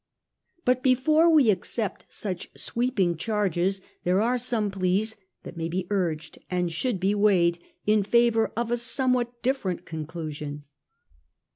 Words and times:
But 0.65 0.81
before 0.81 1.29
we 1.31 1.51
accept 1.51 2.05
such 2.09 2.49
sweeping 2.57 3.17
charges 3.17 3.81
there 4.03 4.19
are 4.19 4.39
some 4.39 4.71
pleas 4.71 5.15
that 5.43 5.55
maybe 5.57 5.85
urged, 5.91 6.39
and 6.49 6.71
should 6.73 6.99
be 6.99 7.13
weighed, 7.13 7.59
in 7.85 8.01
favour 8.01 8.51
of 8.57 8.71
a 8.71 8.77
somewhat 8.77 9.43
different 9.43 9.85
conclusion. 9.85 10.63